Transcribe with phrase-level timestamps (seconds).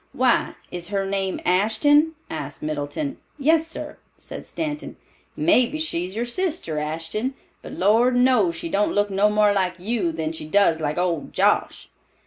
[0.13, 3.17] "Why, is her name Ashton?" asked Middleton.
[3.37, 4.97] "Yes, sir," said Stanton.
[5.37, 7.35] "Mebbe she's your sister, Ashton.
[7.61, 11.33] But Lord knows she don't look no more like you than she does like old
[11.33, 11.87] Josh."